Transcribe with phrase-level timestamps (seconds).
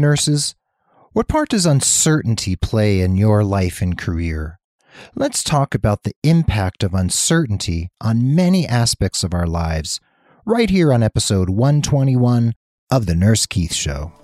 [0.00, 0.54] Nurses,
[1.12, 4.58] what part does uncertainty play in your life and career?
[5.14, 10.00] Let's talk about the impact of uncertainty on many aspects of our lives
[10.44, 12.54] right here on episode 121
[12.90, 14.19] of The Nurse Keith Show.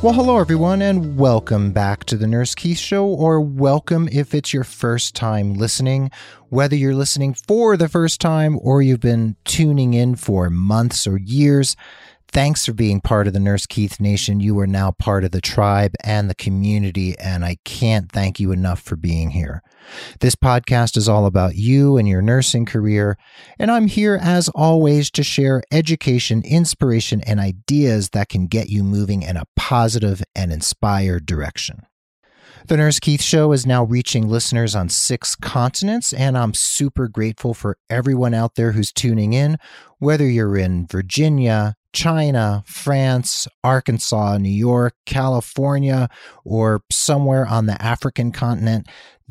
[0.00, 4.54] Well, hello, everyone, and welcome back to the Nurse Keith Show, or welcome if it's
[4.54, 6.12] your first time listening.
[6.50, 11.18] Whether you're listening for the first time or you've been tuning in for months or
[11.18, 11.74] years,
[12.30, 14.38] Thanks for being part of the Nurse Keith Nation.
[14.38, 18.52] You are now part of the tribe and the community, and I can't thank you
[18.52, 19.62] enough for being here.
[20.20, 23.16] This podcast is all about you and your nursing career,
[23.58, 28.84] and I'm here as always to share education, inspiration, and ideas that can get you
[28.84, 31.86] moving in a positive and inspired direction.
[32.66, 37.54] The Nurse Keith Show is now reaching listeners on six continents, and I'm super grateful
[37.54, 39.56] for everyone out there who's tuning in,
[39.98, 46.08] whether you're in Virginia, China, France, Arkansas, New York, California,
[46.44, 48.86] or somewhere on the African continent.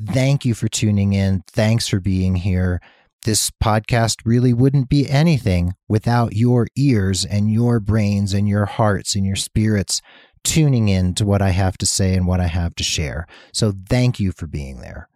[0.05, 1.43] Thank you for tuning in.
[1.47, 2.81] Thanks for being here.
[3.23, 9.15] This podcast really wouldn't be anything without your ears and your brains and your hearts
[9.15, 10.01] and your spirits
[10.43, 13.27] tuning in to what I have to say and what I have to share.
[13.51, 15.09] So thank you for being there.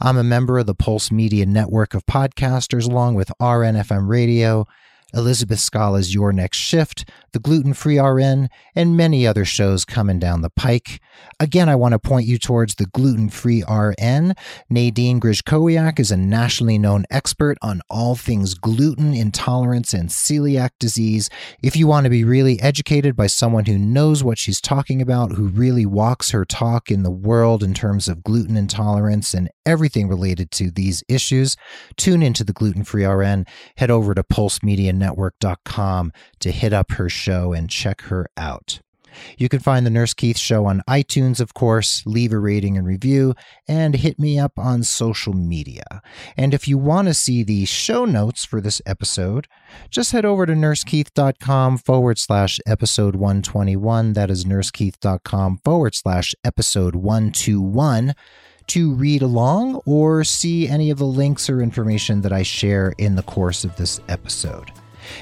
[0.00, 4.66] I'm a member of the Pulse Media network of podcasters along with RNFM Radio
[5.14, 10.42] Elizabeth Scala's Your Next Shift, The Gluten Free RN, and many other shows coming down
[10.42, 11.00] the pike.
[11.38, 14.34] Again, I want to point you towards the Gluten Free RN.
[14.68, 21.30] Nadine Grzeskowiak is a nationally known expert on all things gluten intolerance and celiac disease.
[21.62, 25.32] If you want to be really educated by someone who knows what she's talking about,
[25.32, 30.08] who really walks her talk in the world in terms of gluten intolerance and everything
[30.08, 31.56] related to these issues,
[31.96, 33.46] tune into the Gluten Free RN.
[33.76, 38.80] Head over to Pulse Media network.com to hit up her show and check her out.
[39.38, 42.86] You can find the Nurse Keith Show on iTunes, of course, leave a rating and
[42.86, 43.34] review,
[43.68, 46.02] and hit me up on social media.
[46.36, 49.48] And if you want to see the show notes for this episode,
[49.90, 54.12] just head over to nursekeith.com forward slash episode 121.
[54.12, 58.14] That is nursekeith.com forward slash episode 121
[58.68, 63.16] to read along or see any of the links or information that I share in
[63.16, 64.70] the course of this episode.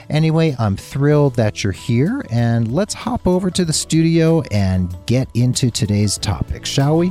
[0.08, 5.28] Anyway, I'm thrilled that you're here, and let's hop over to the studio and get
[5.34, 7.10] into today's topic, shall we?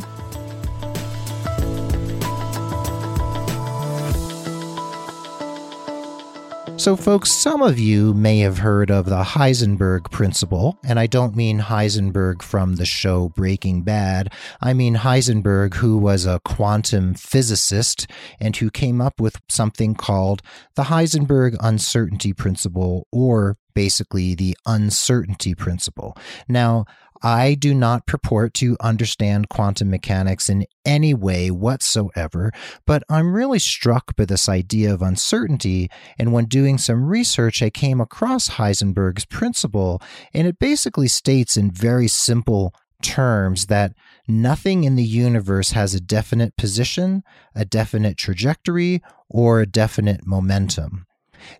[6.81, 11.35] So, folks, some of you may have heard of the Heisenberg principle, and I don't
[11.35, 14.33] mean Heisenberg from the show Breaking Bad.
[14.59, 18.07] I mean Heisenberg, who was a quantum physicist
[18.39, 20.41] and who came up with something called
[20.73, 26.17] the Heisenberg uncertainty principle, or basically the uncertainty principle.
[26.47, 26.85] Now,
[27.23, 32.51] I do not purport to understand quantum mechanics in any way whatsoever,
[32.87, 35.91] but I'm really struck by this idea of uncertainty.
[36.17, 40.01] And when doing some research, I came across Heisenberg's principle,
[40.33, 43.93] and it basically states in very simple terms that
[44.27, 51.05] nothing in the universe has a definite position, a definite trajectory, or a definite momentum.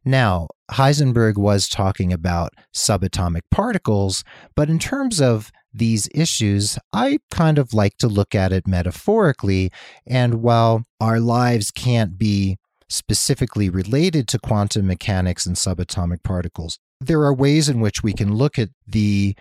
[0.06, 4.24] Now, Heisenberg was talking about subatomic particles,
[4.56, 9.72] but in terms of these issues, I kind of like to look at it metaphorically.
[10.06, 12.58] And while our lives can't be
[12.90, 18.36] specifically related to quantum mechanics and subatomic particles, there are ways in which we can
[18.36, 19.36] look at the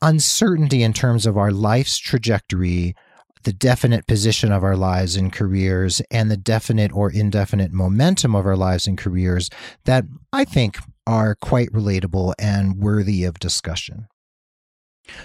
[0.00, 2.94] uncertainty in terms of our life's trajectory
[3.44, 8.46] the definite position of our lives and careers and the definite or indefinite momentum of
[8.46, 9.50] our lives and careers
[9.84, 14.06] that I think are quite relatable and worthy of discussion.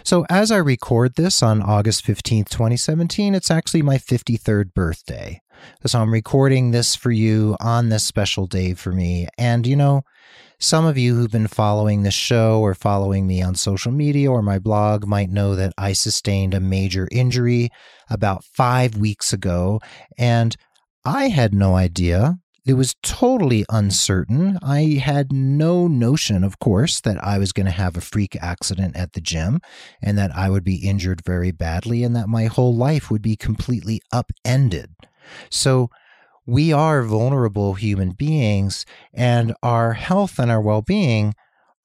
[0.03, 5.39] So, as I record this on August 15th, 2017, it's actually my 53rd birthday.
[5.85, 9.27] So, I'm recording this for you on this special day for me.
[9.37, 10.03] And, you know,
[10.59, 14.41] some of you who've been following the show or following me on social media or
[14.41, 17.69] my blog might know that I sustained a major injury
[18.09, 19.79] about five weeks ago,
[20.17, 20.55] and
[21.05, 22.39] I had no idea.
[22.65, 24.57] It was totally uncertain.
[24.61, 28.97] I had no notion, of course, that I was going to have a freak accident
[28.97, 29.61] at the gym
[30.01, 33.37] and that I would be injured very badly and that my whole life would be
[33.37, 34.95] completely upended.
[35.49, 35.89] So,
[36.47, 41.35] we are vulnerable human beings, and our health and our well being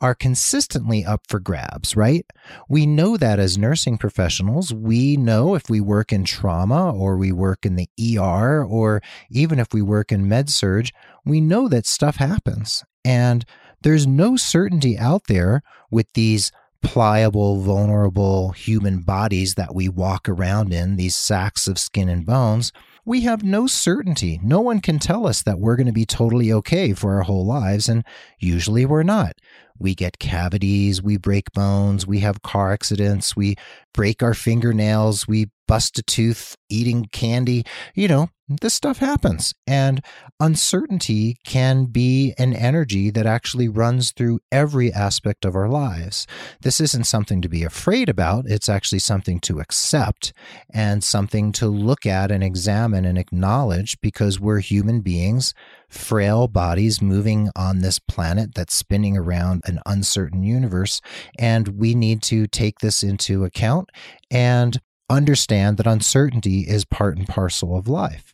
[0.01, 2.25] are consistently up for grabs, right?
[2.69, 4.73] We know that as nursing professionals.
[4.73, 7.89] We know if we work in trauma or we work in the
[8.19, 9.01] ER or
[9.31, 10.89] even if we work in med surg,
[11.25, 12.83] we know that stuff happens.
[13.05, 13.45] And
[13.83, 16.51] there's no certainty out there with these
[16.83, 22.73] pliable, vulnerable human bodies that we walk around in, these sacks of skin and bones
[23.05, 24.39] we have no certainty.
[24.43, 27.45] No one can tell us that we're going to be totally okay for our whole
[27.45, 28.05] lives, and
[28.39, 29.35] usually we're not.
[29.79, 33.57] We get cavities, we break bones, we have car accidents, we
[33.93, 37.65] break our fingernails, we bust a tooth eating candy.
[37.95, 38.29] You know,
[38.61, 39.55] this stuff happens.
[39.67, 40.05] And
[40.39, 46.27] uncertainty can be an energy that actually runs through every aspect of our lives.
[46.61, 50.35] This isn't something to be afraid about, it's actually something to accept
[50.69, 55.55] and something to look at and examine and acknowledge because we're human beings,
[55.89, 61.01] frail bodies moving on this planet that's spinning around an uncertain universe.
[61.39, 63.89] And we need to take this into account
[64.31, 64.79] and
[65.13, 68.33] understand that uncertainty is part and parcel of life.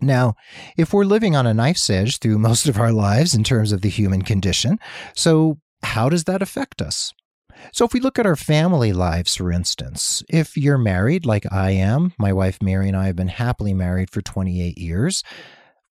[0.00, 0.34] Now,
[0.76, 3.82] if we're living on a knife's edge through most of our lives in terms of
[3.82, 4.78] the human condition,
[5.14, 7.12] so how does that affect us?
[7.72, 11.72] So, if we look at our family lives, for instance, if you're married like I
[11.72, 15.24] am, my wife Mary and I have been happily married for 28 years.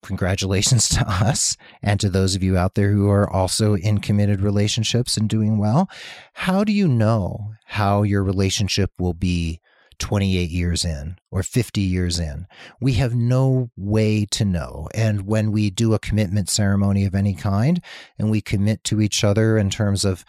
[0.02, 4.40] Congratulations to us and to those of you out there who are also in committed
[4.40, 5.90] relationships and doing well.
[6.32, 9.60] How do you know how your relationship will be
[9.98, 12.46] 28 years in or 50 years in.
[12.80, 14.88] We have no way to know.
[14.94, 17.82] And when we do a commitment ceremony of any kind
[18.18, 20.24] and we commit to each other in terms of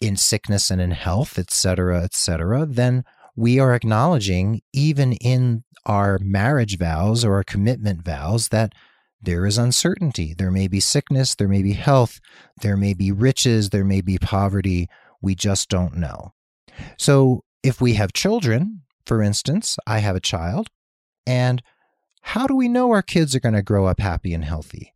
[0.00, 3.04] in sickness and in health, et cetera, et cetera, then
[3.36, 8.72] we are acknowledging, even in our marriage vows or our commitment vows, that
[9.20, 10.34] there is uncertainty.
[10.36, 12.20] There may be sickness, there may be health,
[12.60, 14.88] there may be riches, there may be poverty.
[15.20, 16.32] We just don't know.
[16.98, 20.68] So, if we have children, for instance, I have a child,
[21.26, 21.62] and
[22.22, 24.94] how do we know our kids are going to grow up happy and healthy?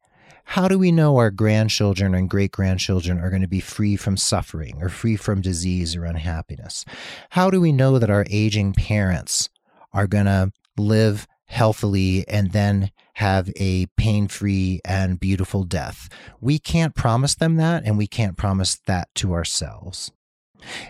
[0.53, 4.17] How do we know our grandchildren and great grandchildren are going to be free from
[4.17, 6.87] suffering or free from disease or unhappiness?
[7.31, 9.51] How do we know that our aging parents
[9.93, 16.09] are going to live healthily and then have a pain free and beautiful death?
[16.41, 20.13] We can't promise them that, and we can't promise that to ourselves.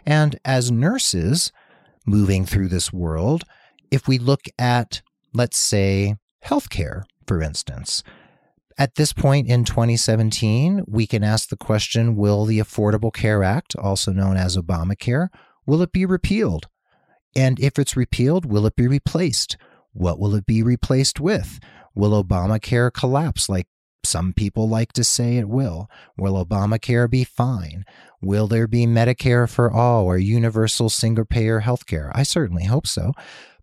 [0.07, 1.51] And as nurses,
[2.09, 3.45] moving through this world.
[3.91, 5.03] If we look at,
[5.33, 8.03] let's say, healthcare, for instance,
[8.79, 13.75] at this point in 2017, we can ask the question Will the Affordable Care Act,
[13.77, 15.29] also known as Obamacare,
[15.67, 16.69] will it be repealed?
[17.35, 19.57] And if it's repealed, will it be replaced?
[19.93, 21.59] What will it be replaced with?
[21.95, 23.67] Will Obamacare collapse like
[24.05, 25.89] some people like to say it will.
[26.17, 27.85] Will Obamacare be fine?
[28.21, 32.11] Will there be Medicare for all or universal single payer health care?
[32.15, 33.13] I certainly hope so.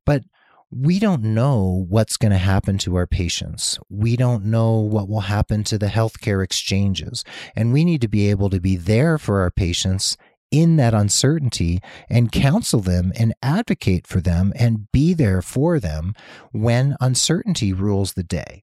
[0.06, 0.24] But
[0.72, 3.80] we don't know what's going to happen to our patients.
[3.90, 7.24] We don't know what will happen to the healthcare exchanges.
[7.56, 10.18] And we need to be able to be there for our patients
[10.52, 11.80] in that uncertainty
[12.10, 16.14] and counsel them and advocate for them and be there for them
[16.52, 18.64] when uncertainty rules the day.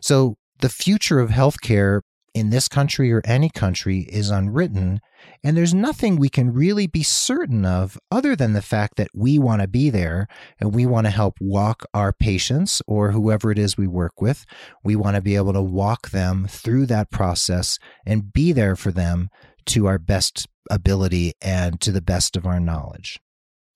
[0.00, 2.00] So the future of healthcare
[2.34, 5.00] in this country or any country is unwritten,
[5.44, 9.38] and there's nothing we can really be certain of other than the fact that we
[9.38, 10.26] want to be there
[10.58, 14.44] and we want to help walk our patients or whoever it is we work with.
[14.82, 18.90] We want to be able to walk them through that process and be there for
[18.90, 19.28] them
[19.66, 23.20] to our best ability and to the best of our knowledge.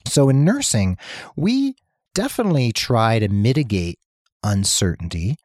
[0.05, 0.97] So in nursing,
[1.37, 1.75] we
[2.13, 3.99] definitely try to mitigate
[4.43, 5.35] uncertainty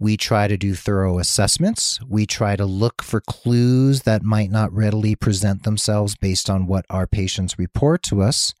[0.00, 2.00] we try to do thorough assessments.
[2.08, 6.86] We try to look for clues that might not readily present themselves based on what
[6.88, 8.54] our patients report to us.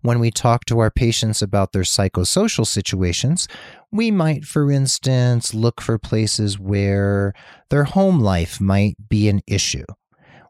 [0.00, 3.46] When we talk to our patients about their psychosocial situations,
[3.92, 7.34] we might, for instance, look for places where
[7.68, 9.84] their home life might be an issue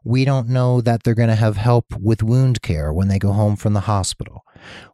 [0.03, 3.31] we don't know that they're going to have help with wound care when they go
[3.31, 4.43] home from the hospital.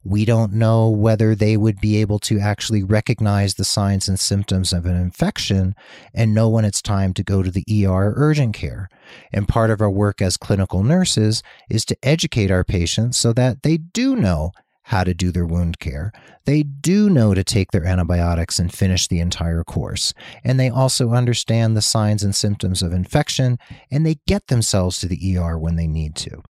[0.04, 4.74] We don't know whether they would be able to actually recognize the signs and symptoms
[4.74, 5.76] of an infection
[6.14, 8.90] and know when it's time to go to the ER or urgent care.
[9.32, 13.64] And part of our work as clinical nurses is to educate our patients so that
[13.64, 14.52] they do know
[14.86, 16.12] how to do their wound care.
[16.46, 20.14] They do know to take their antibiotics and finish the entire course.
[20.44, 23.58] And they also understand the signs and symptoms of infection
[23.90, 26.44] and they get themselves to the ER when they need to.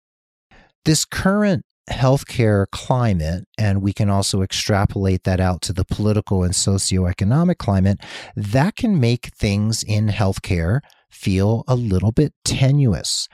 [0.84, 6.54] This current healthcare climate, and we can also extrapolate that out to the political and
[6.54, 8.00] socioeconomic climate,
[8.34, 13.28] that can make things in healthcare feel a little bit tenuous.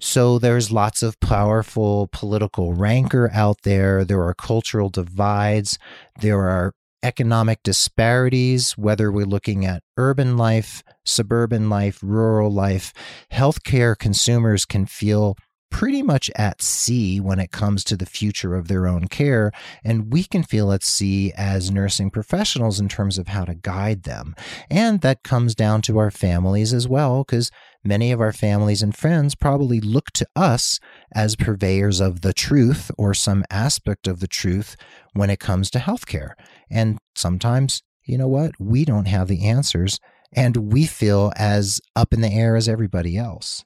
[0.00, 4.04] So there's lots of powerful political rancor out there.
[4.04, 5.78] There are cultural divides.
[6.20, 6.72] There are
[7.02, 12.92] economic disparities, whether we're looking at urban life, suburban life, rural life.
[13.30, 15.36] Healthcare consumers can feel
[15.74, 19.50] pretty much at sea when it comes to the future of their own care.
[19.82, 24.04] And we can feel at sea as nursing professionals in terms of how to guide
[24.04, 24.36] them.
[24.70, 27.50] And that comes down to our families as well, because
[27.82, 30.78] many of our families and friends probably look to us
[31.12, 34.76] as purveyors of the truth or some aspect of the truth
[35.12, 36.34] when it comes to healthcare.
[36.70, 38.52] And sometimes, you know what?
[38.60, 39.98] We don't have the answers
[40.32, 43.64] and we feel as up in the air as everybody else.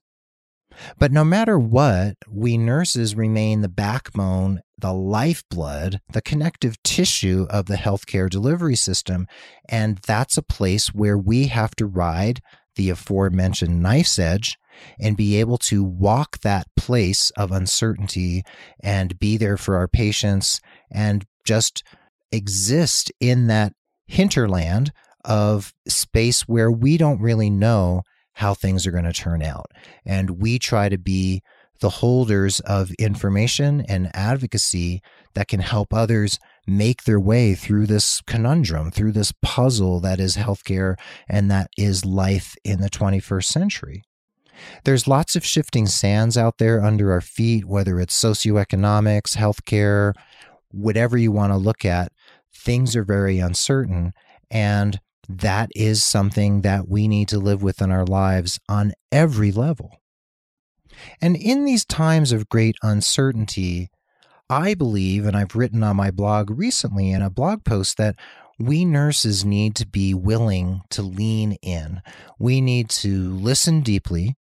[0.99, 7.67] But no matter what, we nurses remain the backbone, the lifeblood, the connective tissue of
[7.67, 9.27] the healthcare delivery system.
[9.69, 12.41] And that's a place where we have to ride
[12.77, 14.57] the aforementioned knife's edge
[15.01, 18.45] and be able to walk that place of uncertainty
[18.81, 21.83] and be there for our patients and just
[22.31, 23.73] exist in that
[24.07, 24.93] hinterland
[25.25, 28.03] of space where we don't really know
[28.39, 29.67] how things are going to turn out.
[30.07, 31.43] And we try to be
[31.81, 35.03] the holders of information and advocacy
[35.35, 40.37] that can help others make their way through this conundrum, through this puzzle that is
[40.37, 40.95] healthcare
[41.29, 44.03] and that is life in the 21st century.
[44.85, 50.13] There's lots of shifting sands out there under our feet, whether it's socioeconomics, healthcare,
[50.71, 52.13] whatever you want to look at.
[52.55, 54.13] Things are very uncertain.
[54.49, 59.53] And that is something that we need to live with in our lives on every
[59.53, 60.01] level.
[61.21, 63.91] And in these times of great uncertainty,
[64.51, 68.17] I believe, and I've written on my blog recently in a blog post, that
[68.59, 72.03] we nurses need to be willing to lean in.
[72.39, 74.37] We need to listen deeply.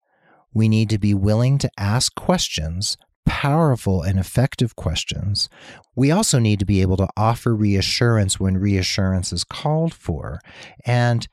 [0.52, 5.48] We need to be willing to ask questions powerful and effective questions.
[5.94, 10.40] We also need to be able to offer reassurance when reassurance is called for.
[10.84, 11.26] And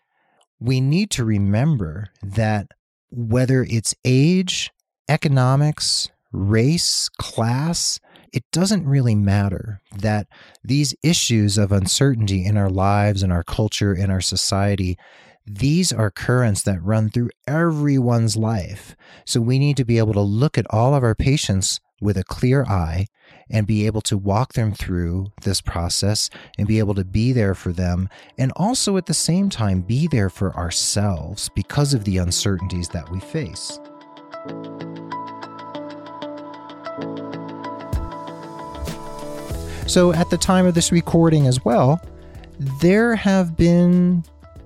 [0.59, 2.67] we need to remember that
[3.09, 4.71] whether it's age,
[5.09, 7.99] economics, race, class,
[8.31, 10.27] it doesn't really matter that
[10.63, 14.97] these issues of uncertainty in our lives, in our culture, in our society,
[15.45, 18.95] these are currents that run through everyone's life.
[19.25, 22.23] So we need to be able to look at all of our patients with a
[22.23, 23.05] clear eye
[23.49, 27.53] and be able to walk them through this process and be able to be there
[27.53, 32.17] for them and also at the same time be there for ourselves because of the
[32.17, 33.79] uncertainties that we face.
[39.87, 41.99] So, at the time of this recording as well,
[42.79, 44.23] there have been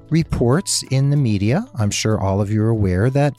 [0.10, 3.34] reports in the media, I'm sure all of you are aware, that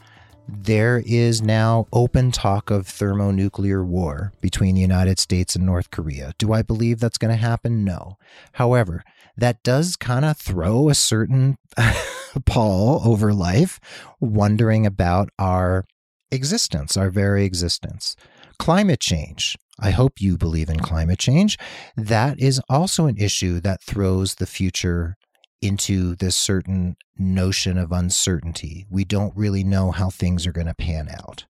[0.48, 6.34] there is now open talk of thermonuclear war between the United States and North Korea.
[6.38, 7.84] Do I believe that's going to happen?
[7.84, 8.16] No.
[8.52, 9.02] However,
[9.36, 11.58] that does kind of throw a certain
[12.46, 13.80] pall over life,
[14.20, 15.84] wondering about our
[16.30, 18.16] existence, our very existence.
[18.58, 19.56] Climate change.
[19.78, 21.58] I hope you believe in climate change.
[21.96, 25.16] That is also an issue that throws the future
[25.60, 28.86] into this certain notion of uncertainty.
[28.90, 31.46] We don't really know how things are going to pan out.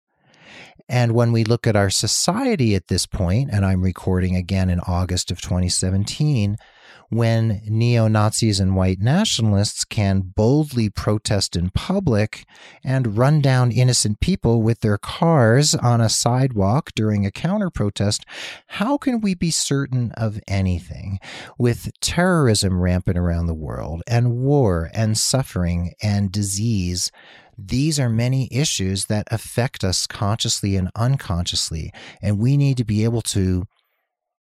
[0.89, 4.81] And when we look at our society at this point, and I'm recording again in
[4.81, 6.57] August of 2017,
[7.09, 12.45] when neo Nazis and white nationalists can boldly protest in public
[12.85, 18.25] and run down innocent people with their cars on a sidewalk during a counter protest,
[18.67, 21.19] how can we be certain of anything?
[21.59, 27.11] With terrorism rampant around the world, and war, and suffering, and disease,
[27.59, 33.05] these are many issues that affect us consciously and unconsciously, and we need to be
[33.05, 33.67] able to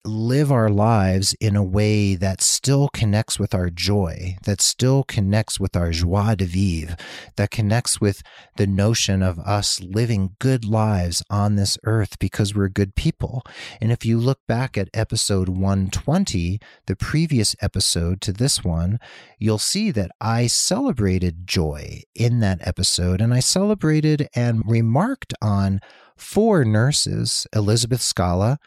[0.06, 5.58] live our lives in a way that still connects with our joy, that still connects
[5.58, 6.96] with our joie de vivre,
[7.36, 8.22] that connects with
[8.56, 13.42] the notion of us living good lives on this earth because we're good people.
[13.80, 18.98] And if you look back at episode 120, the previous episode to this one,
[19.38, 25.80] you'll see that I celebrated joy in that episode and I celebrated and remarked on
[26.16, 28.58] four nurses, Elizabeth Scala,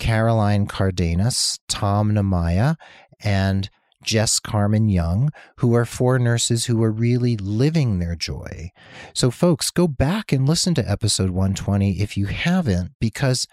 [0.00, 2.74] Caroline Cardenas, Tom Namaya,
[3.22, 3.70] and
[4.02, 8.72] Jess Carmen Young, who are four nurses who are really living their joy.
[9.12, 13.46] So, folks, go back and listen to episode 120 if you haven't, because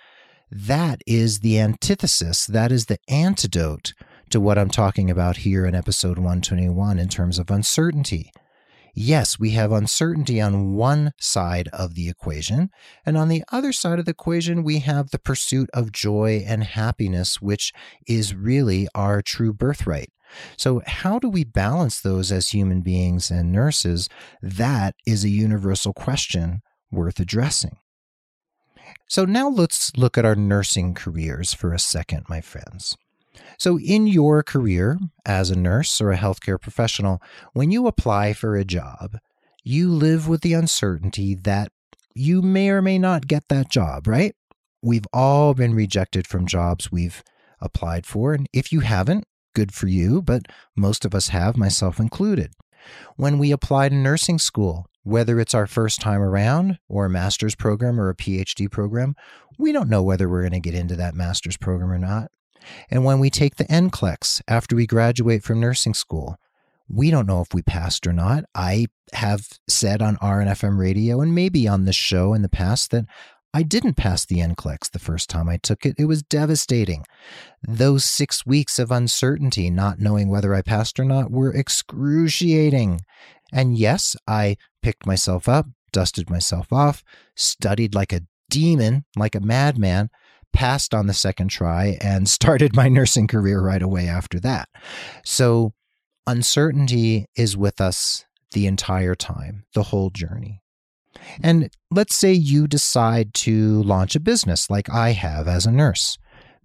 [0.49, 3.93] that is the antithesis, that is the antidote
[4.29, 8.31] to what I'm talking about here in episode 121 in terms of uncertainty.
[8.99, 12.71] Yes, we have uncertainty on one side of the equation.
[13.05, 16.63] And on the other side of the equation, we have the pursuit of joy and
[16.63, 17.73] happiness, which
[18.07, 20.09] is really our true birthright.
[20.57, 24.09] So, how do we balance those as human beings and nurses?
[24.41, 27.77] That is a universal question worth addressing.
[29.07, 32.97] So, now let's look at our nursing careers for a second, my friends.
[33.58, 37.22] So, in your career as a nurse or a healthcare professional,
[37.53, 39.17] when you apply for a job,
[39.63, 41.72] you live with the uncertainty that
[42.15, 44.36] you may or may not get that job, right?
[44.82, 47.24] We've all been rejected from jobs we've
[47.60, 48.34] applied for.
[48.34, 50.44] And if you haven't, good for you, but
[50.75, 52.53] most of us have, myself included.
[53.15, 57.56] When we apply to nursing school, whether it's our first time around or a master's
[57.56, 59.15] program or a PhD program,
[59.58, 62.29] we don't know whether we're going to get into that master's program or not.
[62.89, 66.38] And when we take the NCLEX after we graduate from nursing school,
[66.89, 68.45] we don't know if we passed or not.
[68.55, 73.05] I have said on RNFM radio and maybe on this show in the past that
[73.53, 75.95] I didn't pass the NCLEX the first time I took it.
[75.97, 77.05] It was devastating.
[77.67, 83.01] Those six weeks of uncertainty, not knowing whether I passed or not, were excruciating.
[83.51, 87.03] And yes, I picked myself up, dusted myself off,
[87.36, 90.09] studied like a demon, like a madman,
[90.57, 94.67] passed on the second try, and started my nursing career right away after that.
[95.23, 95.73] So
[96.25, 100.63] uncertainty is with us the entire time, the whole journey.
[101.43, 106.17] And let's say you decide to launch a business like I have as a nurse.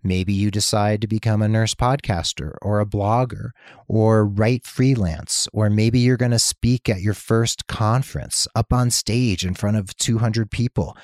[0.03, 3.51] Maybe you decide to become a nurse podcaster or a blogger
[3.89, 8.91] or write freelance, or maybe you're going to speak at your first conference up on
[8.91, 10.97] stage in front of 200 people.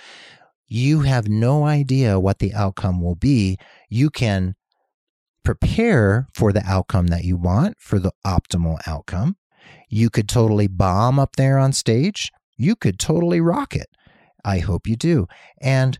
[0.68, 3.58] You have no idea what the outcome will be.
[3.88, 4.54] You can
[5.44, 9.36] prepare for the outcome that you want, for the optimal outcome.
[9.88, 13.88] You could totally bomb up there on stage you could totally rock it.
[14.44, 15.28] I hope you do.
[15.60, 15.98] And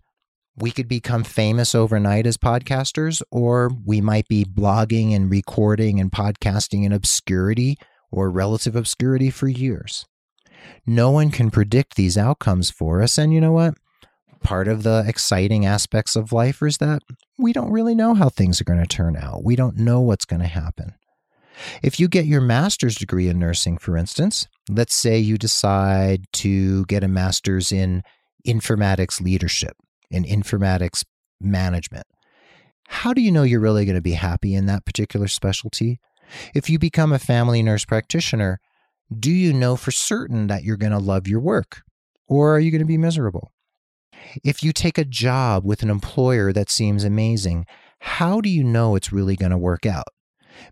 [0.57, 6.11] we could become famous overnight as podcasters, or we might be blogging and recording and
[6.11, 7.79] podcasting in obscurity
[8.11, 10.05] or relative obscurity for years.
[10.85, 13.17] No one can predict these outcomes for us.
[13.17, 13.75] And you know what?
[14.43, 17.03] Part of the exciting aspects of life is that
[17.39, 19.45] we don't really know how things are going to turn out.
[19.45, 20.95] We don't know what's going to happen.
[21.83, 26.85] If you get your master's degree in nursing, for instance, let's say you decide to
[26.87, 28.03] get a master's in
[28.47, 29.77] informatics leadership,
[30.11, 31.05] in informatics
[31.41, 32.07] management.
[32.87, 36.01] How do you know you're really going to be happy in that particular specialty?
[36.55, 38.61] If you become a family nurse practitioner,
[39.19, 41.83] do you know for certain that you're going to love your work?
[42.27, 43.53] Or are you going to be miserable?
[44.45, 47.67] If you take a job with an employer that seems amazing,
[48.00, 50.09] how do you know it's really going to work out?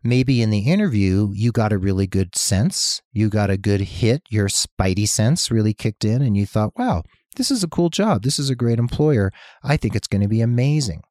[0.02, 3.00] maybe in the interview, you got a really good sense.
[3.12, 4.22] You got a good hit.
[4.30, 7.02] Your spidey sense really kicked in, and you thought, wow,
[7.36, 8.22] this is a cool job.
[8.22, 9.32] This is a great employer.
[9.62, 11.02] I think it's going to be amazing.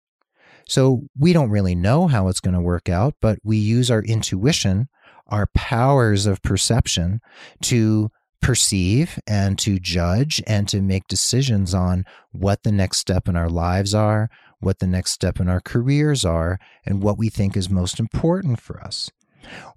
[0.68, 4.02] So we don't really know how it's going to work out, but we use our
[4.02, 4.88] intuition,
[5.28, 7.20] our powers of perception
[7.64, 8.10] to
[8.42, 13.50] perceive and to judge and to make decisions on what the next step in our
[13.50, 17.70] lives are, what the next step in our careers are, and what we think is
[17.70, 19.12] most important for us.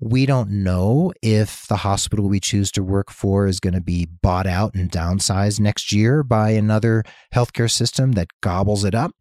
[0.01, 4.07] We don't know if the hospital we choose to work for is going to be
[4.07, 9.13] bought out and downsized next year by another healthcare system that gobbles it up.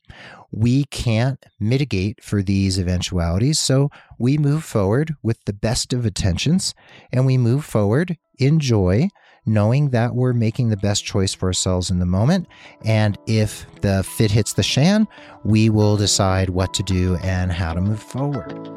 [0.51, 3.59] We can't mitigate for these eventualities.
[3.59, 6.73] So we move forward with the best of intentions
[7.11, 9.09] and we move forward in joy
[9.47, 12.47] knowing that we're making the best choice for ourselves in the moment.
[12.83, 15.07] And if the fit hits the shan,
[15.43, 18.76] we will decide what to do and how to move forward.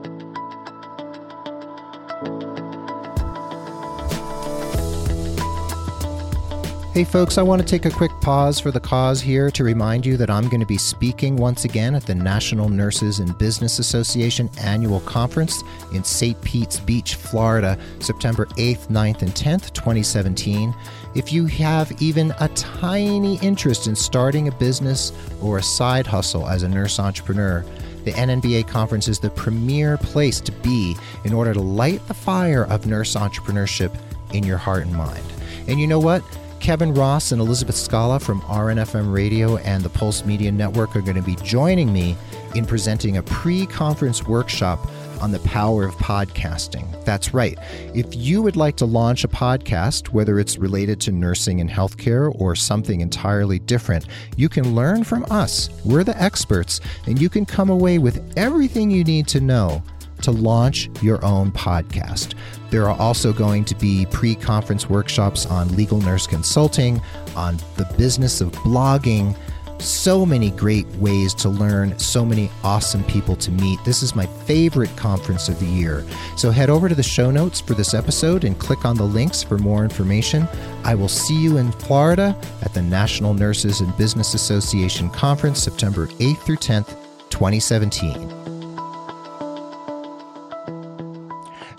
[6.93, 10.05] Hey, folks, I want to take a quick pause for the cause here to remind
[10.05, 13.79] you that I'm going to be speaking once again at the National Nurses in Business
[13.79, 16.43] Association annual conference in St.
[16.43, 20.75] Pete's Beach, Florida, September 8th, 9th, and 10th, 2017.
[21.15, 26.49] If you have even a tiny interest in starting a business or a side hustle
[26.49, 27.65] as a nurse entrepreneur,
[28.03, 32.65] the NNBA conference is the premier place to be in order to light the fire
[32.65, 33.97] of nurse entrepreneurship
[34.33, 35.23] in your heart and mind.
[35.69, 36.25] And you know what?
[36.61, 41.17] Kevin Ross and Elizabeth Scala from RNFM Radio and the Pulse Media Network are going
[41.17, 42.17] to be joining me
[42.55, 44.79] in presenting a pre conference workshop
[45.23, 47.03] on the power of podcasting.
[47.05, 47.59] That's right.
[47.95, 52.31] If you would like to launch a podcast, whether it's related to nursing and healthcare
[52.39, 55.71] or something entirely different, you can learn from us.
[55.85, 59.83] We're the experts, and you can come away with everything you need to know
[60.21, 62.35] to launch your own podcast.
[62.71, 67.01] There are also going to be pre conference workshops on legal nurse consulting,
[67.37, 69.37] on the business of blogging
[69.81, 73.83] so many great ways to learn, so many awesome people to meet.
[73.85, 76.05] This is my favorite conference of the year.
[76.37, 79.43] So head over to the show notes for this episode and click on the links
[79.43, 80.47] for more information.
[80.85, 86.07] I will see you in Florida at the National Nurses in Business Association Conference, September
[86.07, 86.97] 8th through 10th,
[87.31, 88.40] 2017.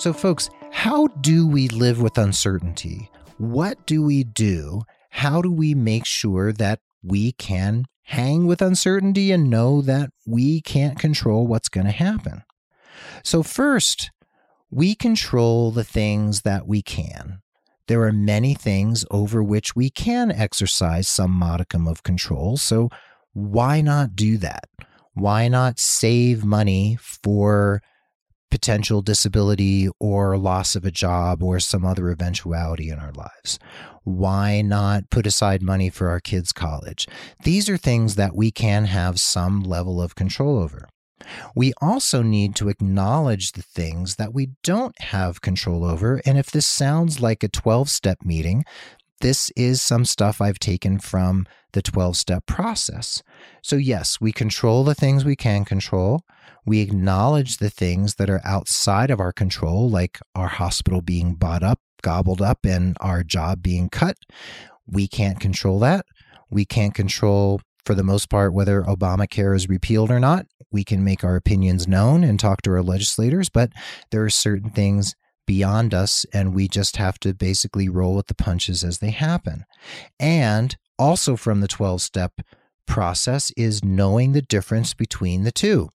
[0.01, 3.11] So, folks, how do we live with uncertainty?
[3.37, 4.81] What do we do?
[5.11, 10.59] How do we make sure that we can hang with uncertainty and know that we
[10.61, 12.41] can't control what's going to happen.
[13.23, 14.09] So, first,
[14.71, 17.43] we control the things that we can.
[17.85, 22.57] There are many things over which we can exercise some modicum of control.
[22.57, 22.89] So,
[23.33, 24.67] why not do that?
[25.13, 27.83] Why not save money for
[28.51, 33.57] potential disability or loss of a job or some other eventuality in our lives?
[34.03, 37.07] Why not put aside money for our kids' college?
[37.43, 40.87] These are things that we can have some level of control over.
[41.55, 46.21] We also need to acknowledge the things that we don't have control over.
[46.25, 48.65] And if this sounds like a 12 step meeting,
[49.21, 53.23] this is some stuff I've taken from the 12 step process.
[53.61, 56.21] So, yes, we control the things we can control.
[56.65, 61.63] We acknowledge the things that are outside of our control, like our hospital being bought
[61.63, 64.17] up gobbled up and our job being cut.
[64.87, 66.05] We can't control that.
[66.49, 70.45] We can't control, for the most part, whether Obamacare is repealed or not.
[70.71, 73.71] We can make our opinions known and talk to our legislators, but
[74.11, 75.15] there are certain things
[75.51, 79.65] beyond us, and we just have to basically roll with the punches as they happen.
[80.17, 82.39] And also from the 12 step
[82.87, 85.89] process is knowing the difference between the two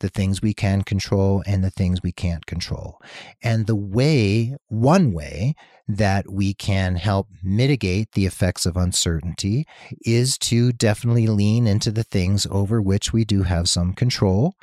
[0.00, 3.00] the things we can control and the things we can't control.
[3.42, 5.54] And the way, one way
[5.88, 9.66] that we can help mitigate the effects of uncertainty
[10.02, 14.54] is to definitely lean into the things over which we do have some control,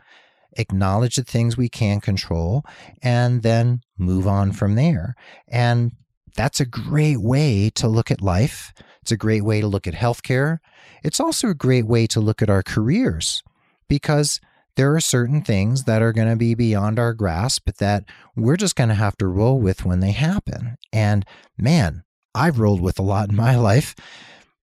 [0.57, 2.63] acknowledge the things we can control,
[3.01, 5.15] and then move on from there.
[5.47, 5.93] And
[6.35, 8.73] that's a great way to look at life.
[9.01, 10.59] It's a great way to look at healthcare.
[11.03, 13.43] It's also a great way to look at our careers
[13.87, 14.39] because
[14.75, 18.75] there are certain things that are going to be beyond our grasp that we're just
[18.75, 20.77] going to have to roll with when they happen.
[20.91, 21.25] And
[21.57, 23.95] man, I've rolled with a lot in my life,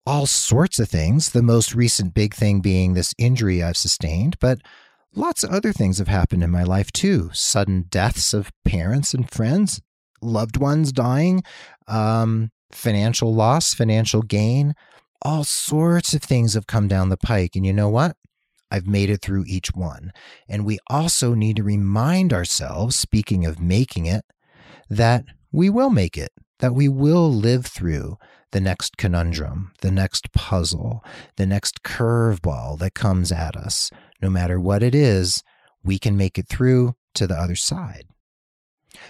[0.05, 1.31] all sorts of things.
[1.31, 4.59] The most recent big thing being this injury I've sustained, but
[5.15, 7.29] lots of other things have happened in my life too.
[7.33, 9.81] Sudden deaths of parents and friends,
[10.21, 11.43] loved ones dying,
[11.87, 14.73] um, financial loss, financial gain.
[15.21, 17.55] All sorts of things have come down the pike.
[17.55, 18.15] And you know what?
[18.69, 20.11] I've made it through each one.
[20.47, 24.25] And we also need to remind ourselves, speaking of making it,
[24.89, 28.17] that we will make it, that we will live through
[28.51, 31.03] the next conundrum, the next puzzle,
[31.37, 33.89] the next curveball that comes at us.
[34.21, 35.43] No matter what it is,
[35.83, 38.05] we can make it through to the other side.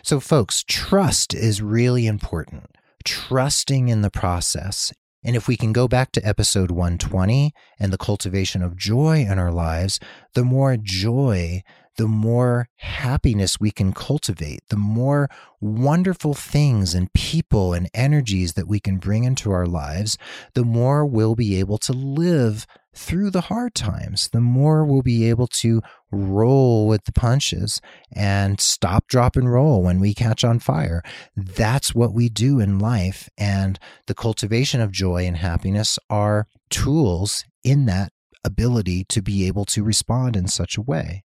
[0.03, 2.75] So, folks, trust is really important.
[3.03, 4.91] Trusting in the process
[5.27, 9.37] and if we can go back to episode 120 and the cultivation of joy in
[9.37, 9.99] our lives,
[10.33, 11.63] the more joy,
[11.97, 15.29] the more happiness we can cultivate, the more
[15.59, 20.17] wonderful things and people and energies that we can bring into our lives,
[20.53, 25.29] the more we'll be able to live through the hard times, the more we'll be
[25.29, 25.81] able to
[26.11, 27.79] roll with the punches
[28.11, 31.03] and stop, drop, and roll when we catch on fire.
[31.35, 33.29] That's what we do in life.
[33.37, 38.11] And the cultivation of joy and happiness are tools in that
[38.43, 41.23] ability to be able to respond in such a way.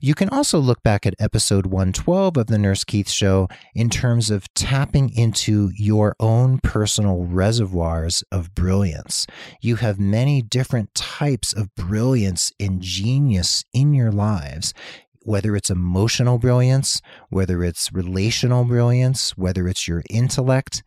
[0.00, 4.30] You can also look back at episode 112 of The Nurse Keith Show in terms
[4.30, 9.26] of tapping into your own personal reservoirs of brilliance.
[9.60, 14.74] You have many different types of brilliance and genius in your lives.
[15.22, 20.82] Whether it's emotional brilliance, whether it's relational brilliance, whether it's your intellect,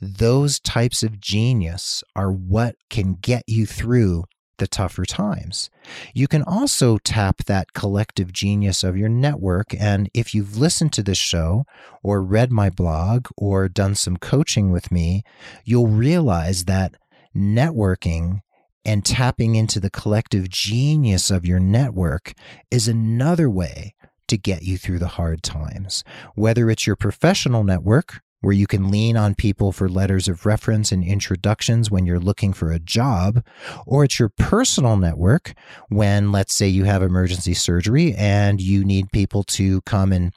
[0.00, 4.24] those types of genius are what can get you through
[4.58, 5.70] the tougher times.
[6.14, 9.74] You can also tap that collective genius of your network.
[9.78, 11.64] And if you've listened to this show
[12.02, 15.24] or read my blog or done some coaching with me,
[15.64, 16.94] you'll realize that
[17.34, 18.40] networking
[18.84, 22.34] and tapping into the collective genius of your network
[22.70, 23.94] is another way
[24.28, 26.04] to get you through the hard times.
[26.34, 30.92] Whether it's your professional network, where you can lean on people for letters of reference
[30.92, 33.42] and introductions when you're looking for a job,
[33.86, 35.54] or it's your personal network
[35.88, 40.32] when, let's say, you have emergency surgery and you need people to come and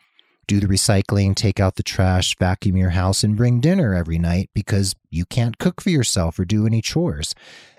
[0.48, 4.50] do the recycling, take out the trash, vacuum your house, and bring dinner every night
[4.56, 7.36] because you can't cook for yourself or do any chores.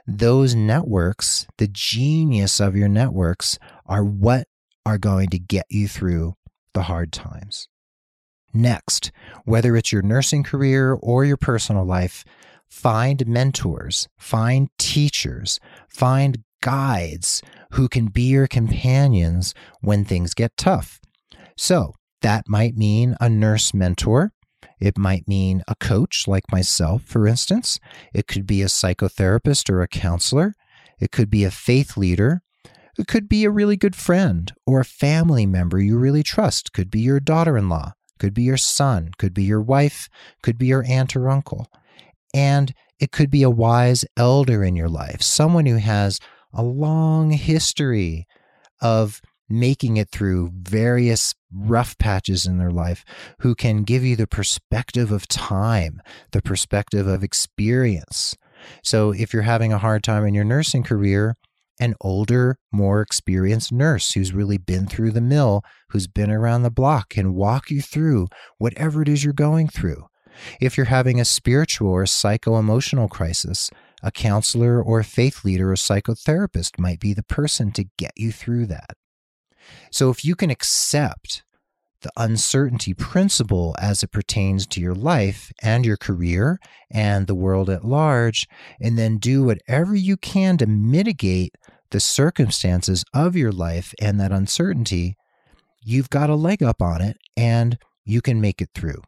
[0.06, 4.46] Those networks, the genius of your networks, are what
[4.84, 6.34] are going to get you through
[6.74, 7.68] the hard times.
[8.52, 9.12] Next,
[9.44, 12.24] whether it's your nursing career or your personal life,
[12.68, 21.00] find mentors, find teachers, find guides who can be your companions when things get tough.
[21.56, 24.32] So, that might mean a nurse mentor.
[24.80, 27.78] It might mean a coach like myself, for instance.
[28.12, 30.54] It could be a psychotherapist or a counselor.
[31.00, 32.42] It could be a faith leader.
[32.98, 36.72] It could be a really good friend or a family member you really trust.
[36.72, 40.08] Could be your daughter in law, could be your son, could be your wife,
[40.42, 41.66] could be your aunt or uncle.
[42.34, 46.20] And it could be a wise elder in your life, someone who has
[46.52, 48.26] a long history
[48.80, 53.04] of making it through various rough patches in their life,
[53.40, 56.02] who can give you the perspective of time,
[56.32, 58.36] the perspective of experience.
[58.82, 61.36] So if you're having a hard time in your nursing career,
[61.80, 66.70] an older, more experienced nurse who's really been through the mill, who's been around the
[66.70, 70.06] block, can walk you through whatever it is you're going through.
[70.60, 73.70] If you're having a spiritual or psycho emotional crisis,
[74.02, 78.30] a counselor or a faith leader or psychotherapist might be the person to get you
[78.30, 78.96] through that.
[79.90, 81.42] So if you can accept
[82.02, 86.58] the uncertainty principle as it pertains to your life and your career
[86.90, 88.46] and the world at large,
[88.80, 91.54] and then do whatever you can to mitigate
[91.90, 95.16] the circumstances of your life and that uncertainty,
[95.82, 99.02] you've got a leg up on it and you can make it through.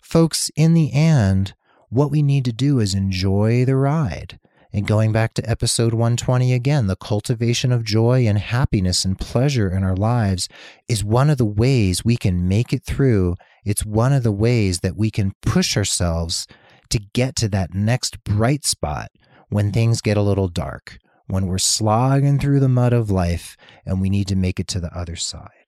[0.00, 1.54] Folks, in the end,
[1.88, 4.38] what we need to do is enjoy the ride.
[4.74, 9.70] And going back to episode 120 again, the cultivation of joy and happiness and pleasure
[9.70, 10.48] in our lives
[10.88, 13.36] is one of the ways we can make it through.
[13.66, 16.46] It's one of the ways that we can push ourselves
[16.88, 19.10] to get to that next bright spot
[19.50, 24.00] when things get a little dark, when we're slogging through the mud of life and
[24.00, 25.61] we need to make it to the other side.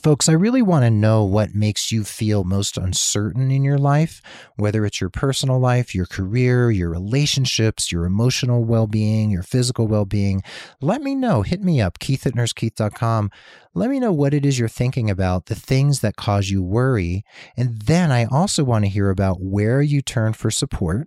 [0.00, 4.22] Folks, I really want to know what makes you feel most uncertain in your life,
[4.56, 9.86] whether it's your personal life, your career, your relationships, your emotional well being, your physical
[9.86, 10.42] well being.
[10.80, 11.42] Let me know.
[11.42, 13.30] Hit me up, keith at nursekeith.com.
[13.74, 17.22] Let me know what it is you're thinking about, the things that cause you worry.
[17.54, 21.06] And then I also want to hear about where you turn for support,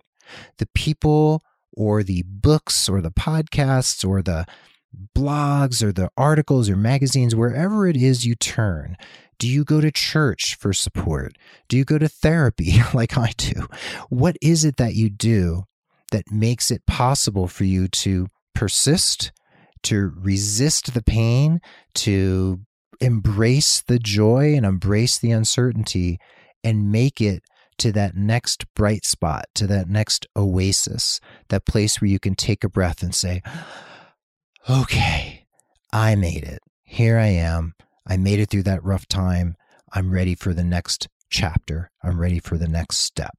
[0.58, 1.42] the people
[1.76, 4.46] or the books or the podcasts or the
[5.14, 8.96] blogs or the articles or magazines, wherever it is you turn,
[9.38, 11.36] do you go to church for support?
[11.68, 13.68] Do you go to therapy like I do?
[14.08, 15.64] What is it that you do
[16.12, 19.32] that makes it possible for you to persist,
[19.82, 21.60] to resist the pain,
[21.94, 22.60] to
[23.00, 26.18] embrace the joy and embrace the uncertainty
[26.64, 27.42] and make it
[27.78, 32.64] to that next bright spot, to that next oasis, that place where you can take
[32.64, 33.42] a breath and say,
[34.68, 35.46] okay,
[35.92, 36.60] I made it.
[36.82, 37.74] Here I am.
[38.06, 39.56] I made it through that rough time.
[39.92, 41.90] I'm ready for the next chapter.
[42.02, 43.34] I'm ready for the next step.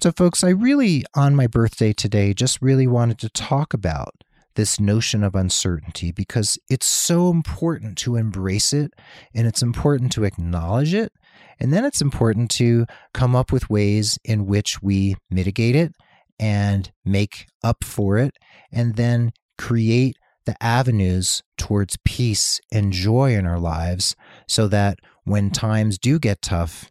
[0.00, 4.14] So, folks, I really, on my birthday today, just really wanted to talk about
[4.54, 8.90] this notion of uncertainty because it's so important to embrace it
[9.34, 11.12] and it's important to acknowledge it.
[11.60, 15.92] And then it's important to come up with ways in which we mitigate it
[16.38, 18.34] and make up for it
[18.72, 20.16] and then create
[20.46, 24.14] the avenues towards peace and joy in our lives
[24.48, 26.90] so that when times do get tough,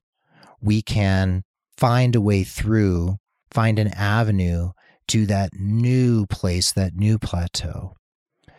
[0.62, 1.44] we can
[1.78, 3.16] find a way through,
[3.52, 4.72] find an avenue
[5.08, 7.96] to that new place, that new plateau.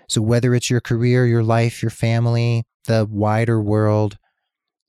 [0.09, 4.17] So, whether it's your career, your life, your family, the wider world,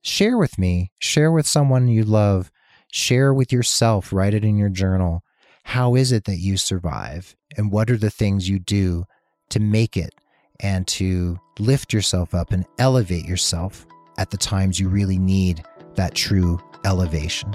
[0.04, 2.52] share with me, share with someone you love,
[2.92, 5.24] share with yourself, write it in your journal.
[5.68, 7.36] How is it that you survive?
[7.58, 9.04] And what are the things you do
[9.50, 10.16] to make it
[10.62, 13.86] and to lift yourself up and elevate yourself
[14.18, 17.54] at the times you really need that true elevation?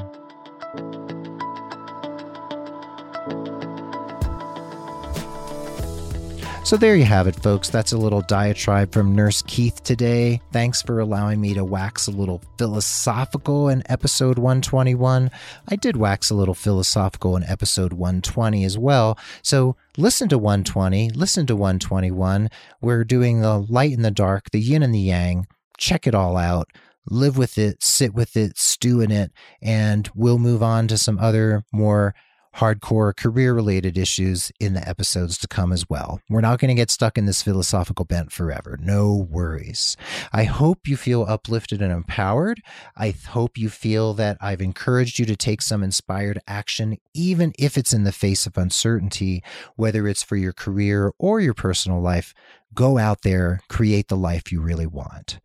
[6.73, 7.69] So there you have it, folks.
[7.69, 10.41] That's a little diatribe from Nurse Keith today.
[10.53, 15.31] Thanks for allowing me to wax a little philosophical in episode 121.
[15.69, 19.19] I did wax a little philosophical in episode 120 as well.
[19.43, 22.49] So listen to 120, listen to 121.
[22.81, 25.47] We're doing the light and the dark, the yin and the yang.
[25.77, 26.71] Check it all out.
[27.11, 29.31] live with it, sit with it, stew in it,
[29.61, 32.15] and we'll move on to some other more
[32.57, 36.21] hardcore career related issues in the episodes to come as well.
[36.29, 38.79] We're not going to get stuck in this philosophical bent forever.
[38.81, 39.97] No worries.
[40.33, 42.61] I hope you feel uplifted and empowered.
[42.97, 47.79] I hope you feel that I've encouraged you to take some inspired action, even if
[47.79, 49.43] it's in the face of uncertainty,
[49.77, 52.35] whether it's for your career or your personal life.
[52.75, 55.41] Go out there, create the life you really want.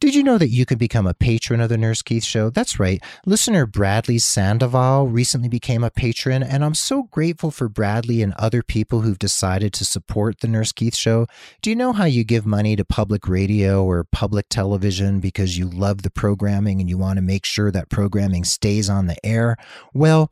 [0.00, 2.50] Did you know that you can become a patron of the Nurse Keith Show?
[2.50, 3.02] That's right.
[3.26, 8.62] Listener Bradley Sandoval recently became a patron, and I'm so grateful for Bradley and other
[8.62, 11.26] people who've decided to support the Nurse Keith Show.
[11.60, 15.68] Do you know how you give money to public radio or public television because you
[15.68, 19.56] love the programming and you want to make sure that programming stays on the air?
[19.92, 20.30] Well,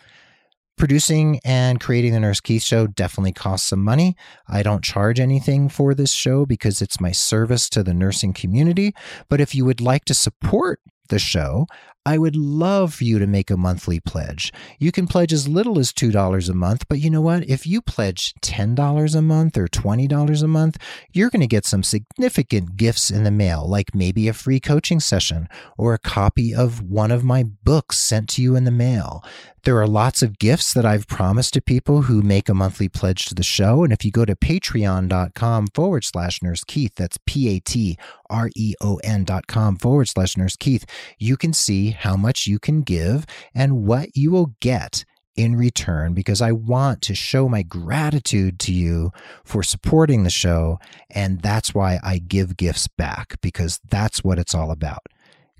[0.80, 4.16] Producing and creating the Nurse Keith show definitely costs some money.
[4.48, 8.94] I don't charge anything for this show because it's my service to the nursing community.
[9.28, 11.66] But if you would like to support the show,
[12.06, 14.52] I would love for you to make a monthly pledge.
[14.78, 17.46] You can pledge as little as $2 a month, but you know what?
[17.48, 20.78] If you pledge $10 a month or $20 a month,
[21.12, 24.98] you're going to get some significant gifts in the mail, like maybe a free coaching
[24.98, 29.22] session or a copy of one of my books sent to you in the mail.
[29.64, 33.26] There are lots of gifts that I've promised to people who make a monthly pledge
[33.26, 33.84] to the show.
[33.84, 37.98] And if you go to patreon.com forward slash nurse Keith, that's P A T
[38.30, 40.86] R E O N dot com forward slash nurse Keith,
[41.18, 41.52] you can
[41.90, 45.04] how much you can give and what you will get
[45.36, 49.10] in return because I want to show my gratitude to you
[49.44, 50.78] for supporting the show.
[51.08, 55.06] And that's why I give gifts back because that's what it's all about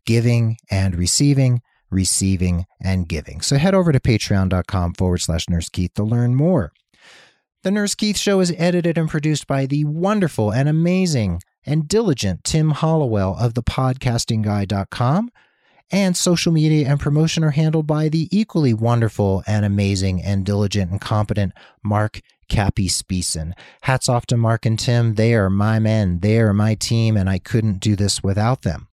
[0.07, 3.41] giving and receiving receiving, and giving.
[3.41, 6.73] So head over to patreon.com forward slash Nurse Keith to learn more.
[7.63, 12.45] The Nurse Keith Show is edited and produced by the wonderful and amazing and diligent
[12.45, 15.31] Tim Hollowell of thepodcastingguy.com.
[15.93, 20.91] And social media and promotion are handled by the equally wonderful and amazing and diligent
[20.91, 23.55] and competent Mark Cappy Speeson.
[23.83, 25.15] Hats off to Mark and Tim.
[25.15, 26.21] They are my men.
[26.21, 28.90] They are my team, and I couldn't do this without them.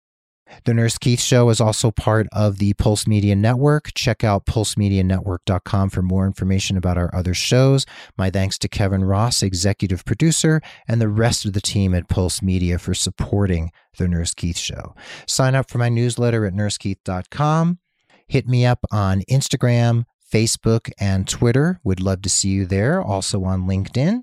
[0.64, 3.92] The Nurse Keith Show is also part of the Pulse Media Network.
[3.94, 7.84] Check out pulsemedianetwork.com for more information about our other shows.
[8.16, 12.40] My thanks to Kevin Ross, executive producer, and the rest of the team at Pulse
[12.40, 14.94] Media for supporting The Nurse Keith Show.
[15.26, 17.78] Sign up for my newsletter at nursekeith.com.
[18.26, 21.80] Hit me up on Instagram, Facebook, and Twitter.
[21.84, 23.02] Would love to see you there.
[23.02, 24.22] Also on LinkedIn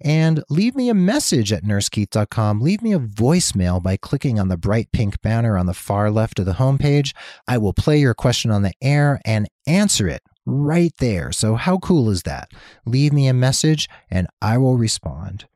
[0.00, 2.60] and leave me a message at nursekeith.com.
[2.60, 6.38] Leave me a voicemail by clicking on the bright pink banner on the far left
[6.38, 7.14] of the homepage.
[7.46, 11.32] I will play your question on the air and answer it right there.
[11.32, 12.50] So, how cool is that?
[12.86, 15.46] Leave me a message and I will respond.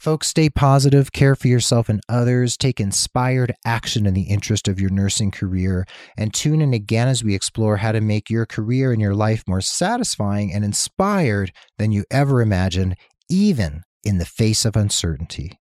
[0.00, 4.80] Folks, stay positive, care for yourself and others, take inspired action in the interest of
[4.80, 5.86] your nursing career,
[6.16, 9.44] and tune in again as we explore how to make your career and your life
[9.46, 12.96] more satisfying and inspired than you ever imagined
[13.30, 15.58] even in the face of uncertainty.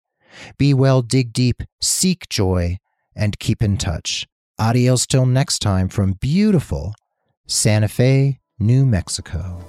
[0.57, 2.79] Be well, dig deep, seek joy,
[3.15, 4.27] and keep in touch.
[4.59, 6.95] Adios till next time from beautiful
[7.47, 9.65] Santa Fe, New Mexico.